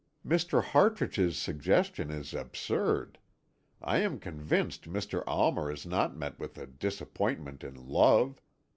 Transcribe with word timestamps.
"Mr. 0.25 0.63
Hartrich's 0.63 1.37
suggestion 1.37 2.09
is 2.09 2.33
absurd; 2.33 3.19
I 3.83 3.99
am 3.99 4.17
convinced 4.17 4.89
Mr. 4.89 5.23
Almer 5.27 5.69
has 5.69 5.85
not 5.85 6.17
met 6.17 6.39
with 6.39 6.57
a 6.57 6.65
disappointment 6.65 7.63
in 7.63 7.75
love. 7.75 8.41